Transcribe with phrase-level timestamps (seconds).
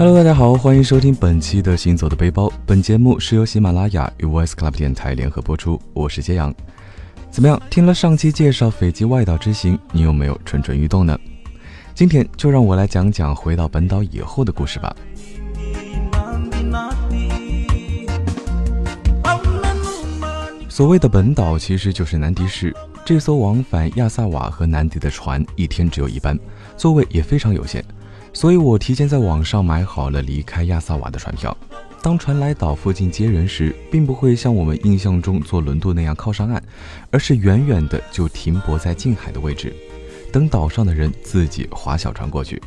[0.00, 2.46] Hello，大家好，欢迎收听本期的《行走的背包》。
[2.64, 6.54] 本节目是由喜马拉雅与 Voice Club 电台联合播出，我是揭阳。
[7.30, 7.60] 怎么样？
[7.68, 11.18] 听了上期介绍斐济外岛之行，你有没有蠢蠢欲动呢？
[11.94, 14.96] 今天就让我来讲讲回到本岛以后的故事吧。
[20.70, 26.38] 所谓的本岛其实就是南迪市，这艘往返亚萨瓦和南迪的船一天只有一班，
[26.74, 27.84] 座位也非常有限。
[28.32, 31.56] 所以我提前在网上买好了离开亚萨瓦的船票。
[32.02, 36.62] 当船来岛附近接人时，并不会像我们印象中坐轮渡那样靠上岸，
[37.10, 39.74] 而是远远的就停泊在近海的位置，
[40.32, 42.62] 等岛上的人自己划小船过去。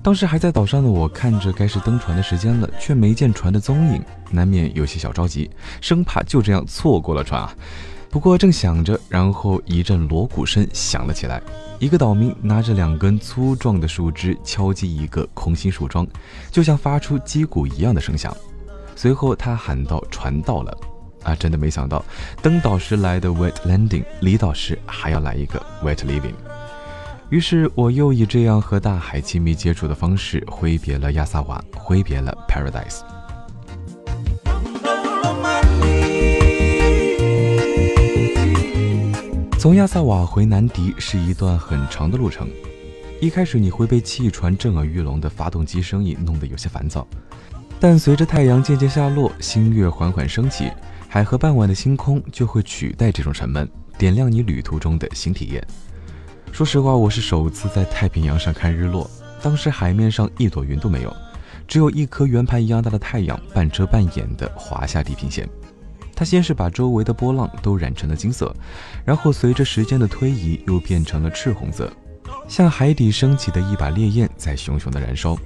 [0.00, 4.00] 当时还在岛上的我，看着该是登船的时间了，却没见船的踪影，
[4.30, 5.50] 难免有些小着急，
[5.80, 7.52] 生怕就这样错过了船啊。
[8.10, 11.42] 不过正想着，然后一阵锣鼓声响了起来。
[11.78, 16.06] 一个岛民拿着两根粗壮的树枝敲击一个空心树桩，
[16.50, 18.34] 就像发出击鼓一样的声响。
[18.96, 20.76] 随后他喊道：“船到了！”
[21.22, 22.02] 啊，真的没想到，
[22.40, 26.34] 登岛时来的 wet landing，离岛时还要来一个 wet leaving。
[27.28, 33.17] 于是我又以这样和大海亲密接触的方式挥别了亚萨瓦，挥别了 paradise。
[39.58, 42.48] 从亚萨瓦回南迪是一段很长的路程。
[43.20, 47.04] 一开始你会被汽船震耳欲聋的发动机声音弄得有些烦躁，
[47.80, 50.70] 但随着太阳渐渐下落，星月缓缓升起，
[51.08, 55.66] 海河傍晚的星空就会取代这种沉闷，点亮你旅途中的新体验。
[56.52, 59.10] 说实话，我是首次在太平洋上看日落，
[59.42, 61.12] 当时海面上一朵云都没有，
[61.66, 65.48] 只有一颗圆盘一样大的太阳半遮半掩地滑下地平线。
[66.18, 68.52] 它先是把周围的波浪都染成了金色，
[69.04, 71.88] 然后随着时间的推移又变成了赤红色，
[72.48, 75.38] 像海底升起的一把烈焰在熊熊的燃烧。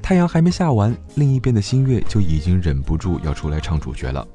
[0.00, 4.26] 太阳还没下完，另一边的新月就已经忍不住要出来唱主角了。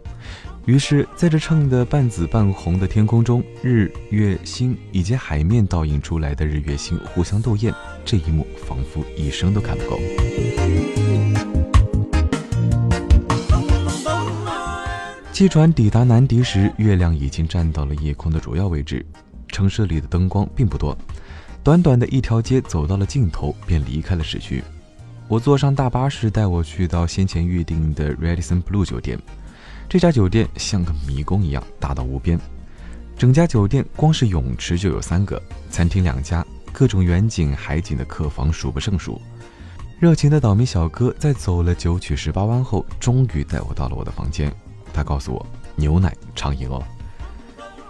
[0.68, 7.74] 于是，在这衬得半紫半红的天空中，日月星以及海面倒映出来的日月星互相斗艳，
[8.06, 10.00] 这一幕仿佛一生都看不够。
[15.32, 19.04] 汽船抵达南迪时，月亮已经站到了夜空的主要位置。
[19.48, 20.96] 城市里的灯光并不多，
[21.64, 24.62] 短短的一条街走到了尽头，便离开了市区。
[25.30, 29.18] 我坐上大巴士，带我去到先前预定的 Radisson Blue 酒店。
[29.88, 32.38] 这家酒店像个迷宫一样，大到无边。
[33.18, 39.20] 整家酒店光是泳池就有三个，餐厅两家，各种远景、海景的客房数不胜数。
[39.98, 44.54] 热情的岛民小哥在走了九曲十八弯后，终于带我到了我的房间。
[44.94, 46.84] 他告诉我，牛奶畅饮哦。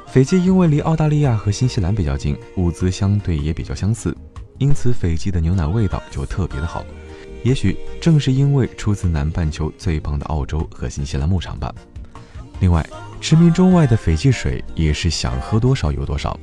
[0.08, 4.16] 斐济因为离澳大利亚和新西兰比较近，物资相对也比较相似，
[4.58, 6.84] 因此斐济的牛奶味道就特别的好。
[7.44, 11.74] 也许正是因为出自南半球最棒的澳洲和新西兰牧场吧。
[12.60, 12.86] 另外，
[13.20, 16.40] 驰名中外的斐济水也是想喝多少有多少，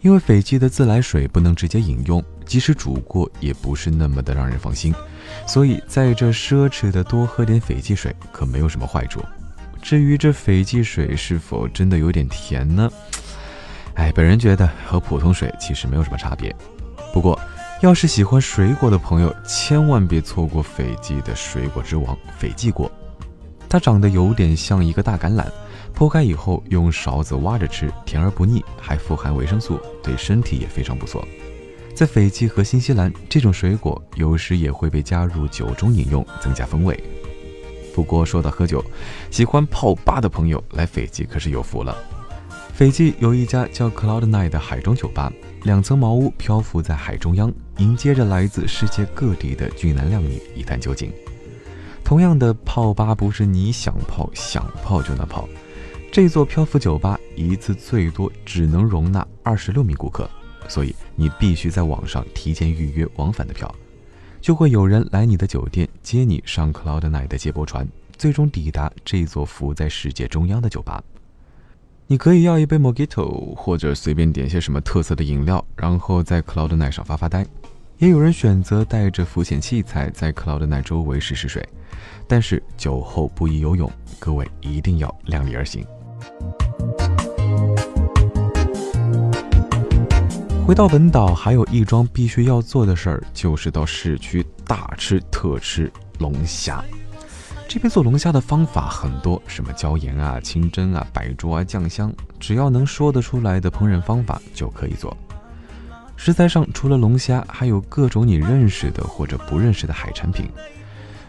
[0.00, 4.92] 因为斐济的自来水不能直接饮用，即使煮过也不是那么的让人放心，
[5.46, 9.22] 所以在这奢侈的多喝点斐济水可没有什么坏处。
[9.82, 12.88] 至于这斐济水是否真的有点甜呢？
[13.94, 16.54] 哎，本人觉得和普通水其实没有什么差别。
[17.12, 17.38] 不过，
[17.82, 22.90] 要是喜欢水果的朋友，千万别错过斐济的水果之王——斐济果。
[23.68, 25.46] 它长得有点像一个大橄榄，
[25.94, 31.26] 剖开以后用勺子挖着吃，甜而不腻，还富含维生素，对身体也非常不错。
[31.94, 36.98] 在斐济和新西兰，这种水果有时也会被加入酒中饮用，增加风味。
[37.94, 38.84] 不过说到喝酒，
[39.30, 41.96] 喜欢泡吧的朋友来斐济可是有福了。
[42.72, 45.30] 斐济有一家叫 Cloud Nine 的海中酒吧，
[45.64, 51.12] 两层茅屋漂浮在海中央，迎接着来自世界各地的俊男靓女一探究竟。
[52.02, 55.48] 同样的泡吧不是你想泡想泡就能泡，
[56.10, 60.28] 这座漂浮酒吧一次最多只能容纳二十六名顾客，
[60.66, 63.72] 所以你必须在网上提前预约往返的票。
[64.40, 67.86] 就会有人来你的酒店接你上 Cloud Nine 的接驳船，
[68.18, 71.02] 最终抵达这座浮在世界中央的酒吧。
[72.06, 77.46] 你可以要一杯 Mojito，或者随便点些什么特色的饮料，然后在 Cloud Nine 上发发呆。
[77.98, 81.66] 也有人选择带着浮潜器材在 Cloud Nine 周围试试水，
[82.26, 85.86] 但是酒后不宜游泳，各位一定要量力而行。
[90.64, 96.82] 回到本岛，还有一桩必须要做的事儿，就是到市区大吃特吃龙虾。
[97.68, 105.14] 这边做龙虾的方法很多，什么椒盐啊、清蒸啊、白灼啊、酱香，只要能说得出来的烹饪方法就可以做。
[106.16, 110.48] 食材上除了龙虾，还有各种你认识的或者不认识的海产品，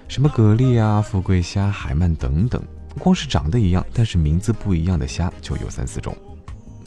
[0.07, 2.62] 什么蛤蜊啊、富贵虾、海鳗等等。
[3.00, 6.15] 光是长得一样，但是名字不一样的虾就有三四种。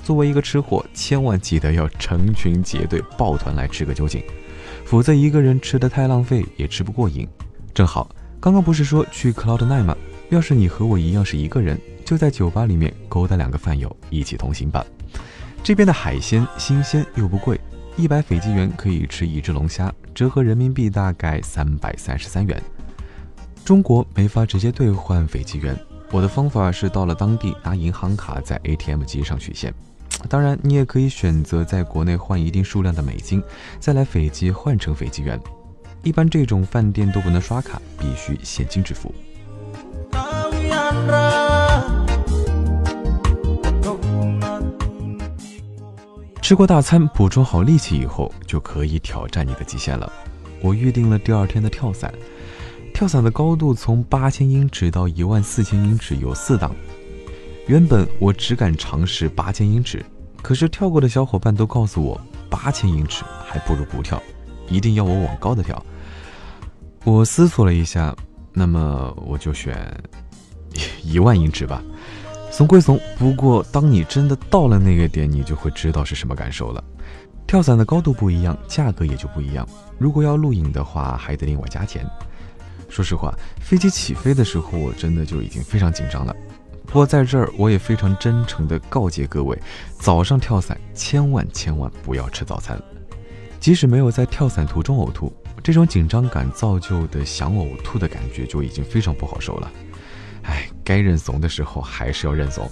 [0.06, 4.22] 作为一个吃货，千万记得要成群结队抱团来吃个究竟，
[4.84, 7.26] 否则一个人吃的太浪费，也吃不过瘾。
[7.74, 8.08] 正好，
[8.38, 9.96] 刚刚不是说去 Cloud Nine 吗？
[10.28, 14.86] 要是你和我一样是一个人，就在酒吧里面勾搭两个饭友一起同行吧。
[15.64, 17.60] 这边的海鲜新鲜又不贵，
[17.96, 22.62] 一百斐济元可以吃一只龙虾，折合人民币大概三百三十三元。
[23.64, 25.76] 中国没法直接兑换斐济元。
[26.12, 29.74] 我的方法是到了当地拿银行卡在 ATM 机上取现，
[30.26, 33.42] 当然你也可以选择在国内换一定数量的美金，
[33.78, 35.40] 再来斐济换成斐济元。
[36.02, 39.14] 一般这种饭店都不能刷卡，必须现金支付。
[46.40, 50.12] 吃过大餐，补充好力气以后，就可以挑战你的极限了。
[50.60, 52.12] 我预定了第二天的跳伞。
[52.94, 56.74] 跳伞的高度从八千英尺到一万四千英尺有四档，
[57.66, 60.02] 原本我只敢尝试八千英尺，
[60.46, 64.22] 可是跳过的小伙伴都告诉我，八千英尺还不如不跳，
[64.68, 65.84] 一定要我往高的跳。
[67.02, 68.14] 我思索了一下，
[68.52, 69.76] 那么我就选
[71.02, 71.82] 一万英尺吧。
[72.52, 76.84] 怂归怂，不过当你真的到了那个点，你就会知道是什么感受了。
[77.48, 79.68] 跳伞的高度不一样，价格也就不一样。
[79.98, 82.08] 如果要录影的话，还得另外加钱。
[82.88, 86.32] 说实话，飞机起飞的时候，我真的就已经非常紧张了。
[86.86, 89.58] 不过在这儿，我也非常真诚地告诫各位：
[89.98, 92.80] 早上跳伞，千万千万不要吃早餐。
[93.60, 99.70] 即使没有在跳伞途中呕吐，这种紧张感造就的想呕吐的感觉就已经非常不好受了。
[100.44, 102.70] 哎，该认怂的时候还是要认怂。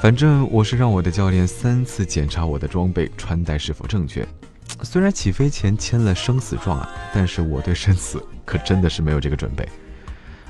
[0.00, 4.26] 反正我是让我的教练三次检查我的装备穿戴是否正确。
[4.82, 9.66] 虽然起飞前签了生死状啊，但是我对生死可真的是没有这个准备。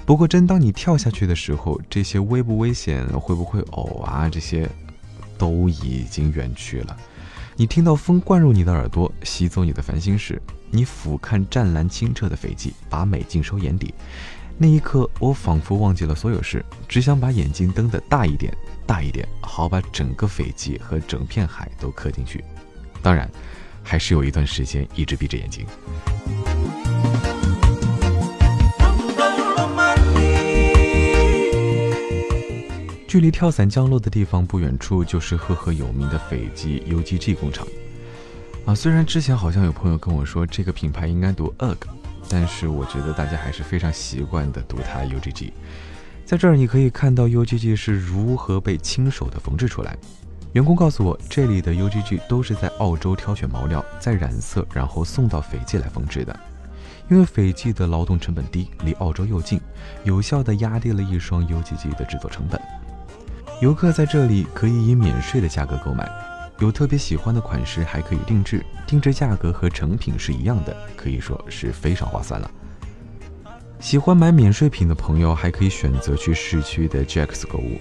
[0.06, 4.70] 不过，真当你跳下去的时候，这些危不危险、会不会呕啊，这些
[5.36, 6.96] 都已经远去了。
[7.56, 13.92] 你听到风灌入你的耳朵，吸走你的烦心事，你俯瞰湛蓝清澈的斐济，把美尽收眼底。
[14.56, 18.56] 那一刻，我仿佛忘记了所有事，只想把眼睛瞪得大一点、
[18.86, 22.44] 大一点，好把整个斐济和整片海都刻进去。
[23.02, 23.28] 当然。
[23.88, 25.64] 还是有一段时间一直闭着眼睛。
[33.16, 37.66] 距离跳伞降落的地方不远处，就是赫赫有名的斐济 UGG 工厂。
[38.66, 41.76] 啊，虽然之前好像有朋友跟我说这个品牌应该读 UGG，
[42.28, 45.50] 但是我觉得大家还是非常习惯的读它 UGG。
[46.26, 49.96] 在这儿你可以看到 UGG 是如何被亲手的缝制出来。
[50.52, 56.38] 员工告诉我，这里的 UGG 都是在澳洲挑选毛料，再染色，然后送到斐济来缝制的。
[57.08, 59.58] 因为斐济的劳动成本低，离澳洲又近，
[60.04, 62.60] 有效的压低了一双 UGG 的制作成本。
[63.62, 66.06] 游客在这里可以以免税的价格购买，
[66.58, 72.50] 有特别喜欢的款式还可以定制，定制价格和成品是一样的，可以说是非常划算了。
[73.80, 77.78] 喜欢买免税品的朋友，还可以选择去市区的 Jacks 购物。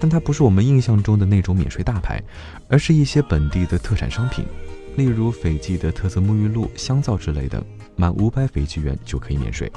[0.00, 2.20] 但它不是我们印象中的那种免税大牌，
[2.68, 4.44] 而是一些本地的特产商品，
[4.96, 7.62] 例如斐济的特色沐浴露、香皂之类的，
[7.94, 9.70] 满五百斐济元就可以免税。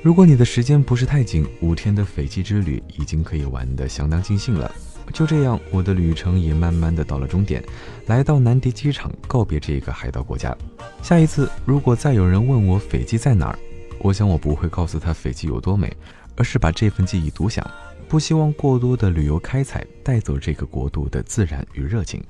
[0.00, 4.72] 如果你的时间不是太紧，五天的斐济之旅已经可以玩得相当尽兴了。
[5.12, 7.62] 就这样，我的旅程也慢慢的到了终点，
[8.06, 10.56] 来到南迪机场告别这个海岛国家。
[11.02, 13.58] 下一次如果再有人问我斐济在哪儿，
[13.98, 15.94] 我想我不会告诉他斐济有多美，
[16.36, 17.68] 而是把这份记忆独享。
[18.06, 22.22] 不希望过多的旅游开采带走这个国度的自然与热情。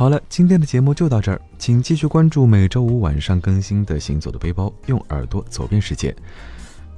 [0.00, 6.16] 好了，今天的节目就到这儿，请继续关注每周五晚上更新的《行走的背包》，用耳朵走遍世界。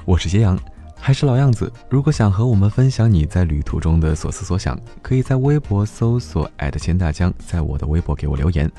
[0.04, 0.56] 我是杰阳，
[0.96, 8.70] 还是老样子，如果想和我们分享你在旅途中的所思所想，可以在微博搜索钱大江，在我的微博给我留言，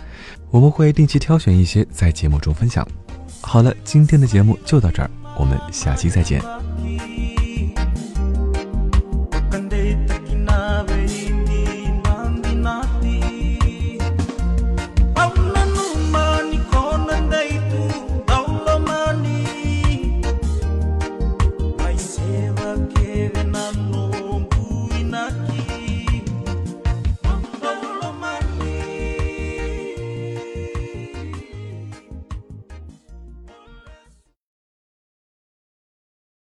[0.51, 2.87] 我们会定期挑选一些在节目中分享。
[3.41, 6.41] 好了，今天的节目就到这儿，我们下期再见。